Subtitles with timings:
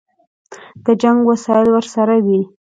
[0.85, 2.41] د جنګ وسایل ورسره وي.